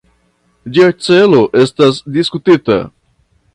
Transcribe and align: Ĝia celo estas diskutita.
Ĝia 0.77 0.87
celo 1.09 1.43
estas 1.65 2.01
diskutita. 2.19 2.81